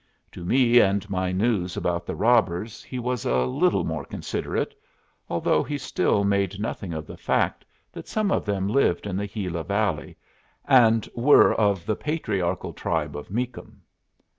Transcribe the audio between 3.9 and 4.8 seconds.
considerate,